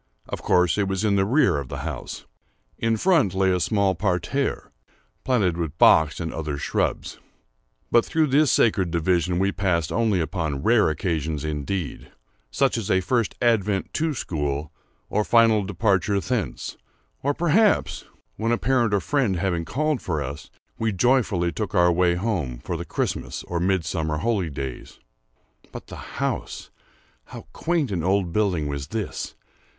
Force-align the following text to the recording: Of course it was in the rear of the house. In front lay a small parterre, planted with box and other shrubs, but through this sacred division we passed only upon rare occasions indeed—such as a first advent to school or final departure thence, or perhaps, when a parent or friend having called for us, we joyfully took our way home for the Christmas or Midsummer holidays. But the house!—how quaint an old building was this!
Of 0.27 0.41
course 0.41 0.79
it 0.79 0.87
was 0.87 1.05
in 1.05 1.15
the 1.15 1.25
rear 1.27 1.59
of 1.59 1.67
the 1.67 1.81
house. 1.85 2.25
In 2.79 2.97
front 2.97 3.35
lay 3.35 3.51
a 3.51 3.59
small 3.59 3.93
parterre, 3.93 4.71
planted 5.23 5.57
with 5.57 5.77
box 5.77 6.19
and 6.19 6.33
other 6.33 6.57
shrubs, 6.57 7.19
but 7.91 8.03
through 8.03 8.25
this 8.25 8.51
sacred 8.51 8.89
division 8.89 9.37
we 9.37 9.51
passed 9.51 9.91
only 9.91 10.19
upon 10.19 10.63
rare 10.63 10.89
occasions 10.89 11.45
indeed—such 11.45 12.79
as 12.79 12.89
a 12.89 12.99
first 12.99 13.35
advent 13.43 13.93
to 13.93 14.15
school 14.15 14.71
or 15.07 15.23
final 15.23 15.61
departure 15.63 16.19
thence, 16.19 16.77
or 17.21 17.35
perhaps, 17.35 18.03
when 18.37 18.51
a 18.51 18.57
parent 18.57 18.95
or 18.95 19.01
friend 19.01 19.35
having 19.35 19.65
called 19.65 20.01
for 20.01 20.19
us, 20.23 20.49
we 20.79 20.91
joyfully 20.91 21.51
took 21.51 21.75
our 21.75 21.91
way 21.91 22.15
home 22.15 22.57
for 22.57 22.75
the 22.75 22.85
Christmas 22.85 23.43
or 23.43 23.59
Midsummer 23.59 24.17
holidays. 24.17 24.97
But 25.71 25.85
the 25.85 26.17
house!—how 26.19 27.45
quaint 27.53 27.91
an 27.91 28.03
old 28.03 28.33
building 28.33 28.65
was 28.65 28.87
this! 28.87 29.35